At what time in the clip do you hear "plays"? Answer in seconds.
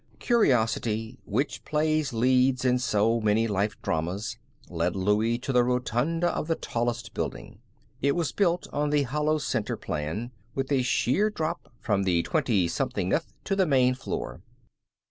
1.63-2.11